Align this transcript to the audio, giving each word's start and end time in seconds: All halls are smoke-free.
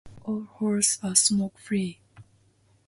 All 0.23 0.45
halls 0.45 0.97
are 1.03 1.13
smoke-free. 1.15 1.99